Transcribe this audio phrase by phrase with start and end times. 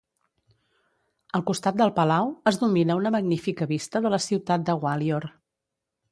[1.39, 5.29] Al costat del palau es domina una magnífica vista de la ciutat de Gwalior.